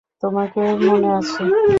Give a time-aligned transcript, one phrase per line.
[0.23, 1.43] তোমাকে মনে আছে।